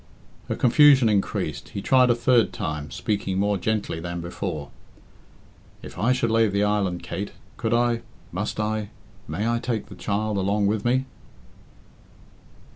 [0.47, 1.69] Her confusion increased.
[1.69, 4.71] He tried a third time, speaking more gently than before.
[5.83, 8.01] "If I should lave the island, Kate, could I
[8.31, 8.89] must I
[9.27, 11.05] may I take the child along with me?"